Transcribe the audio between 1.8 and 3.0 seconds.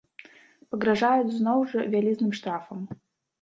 вялізным штрафам.